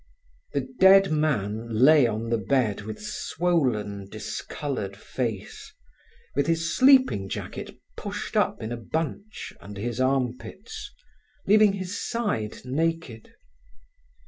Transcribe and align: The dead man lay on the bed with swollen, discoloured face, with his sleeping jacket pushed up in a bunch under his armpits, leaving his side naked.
The 0.53 0.67
dead 0.79 1.11
man 1.11 1.67
lay 1.69 2.07
on 2.07 2.29
the 2.31 2.39
bed 2.39 2.81
with 2.81 2.99
swollen, 2.99 4.09
discoloured 4.09 4.97
face, 4.97 5.71
with 6.35 6.47
his 6.47 6.75
sleeping 6.75 7.29
jacket 7.29 7.79
pushed 7.95 8.35
up 8.35 8.63
in 8.63 8.71
a 8.71 8.77
bunch 8.77 9.53
under 9.61 9.79
his 9.79 10.01
armpits, 10.01 10.91
leaving 11.45 11.73
his 11.73 12.01
side 12.01 12.65
naked. 12.65 13.35